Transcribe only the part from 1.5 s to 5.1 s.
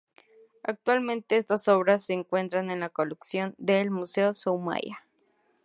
obras se encuentran en la colección del Museo Soumaya.